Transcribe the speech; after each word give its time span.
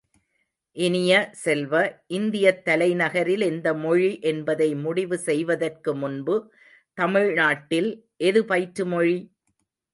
இனிய 0.77 1.11
செல்வ, 1.41 1.73
இந்தியத் 2.09 2.63
தலைநகரில் 2.65 3.41
எந்த 3.41 3.73
மொழி 3.75 4.19
என்பதை 4.23 4.69
முடிவு 4.75 5.19
செய்வதற்குமுன்பு 5.25 6.37
தமிழ் 6.97 7.33
நாட்டில் 7.33 7.91
எது 8.23 8.45
பயிற்று 8.45 8.85
மொழி? 8.85 9.17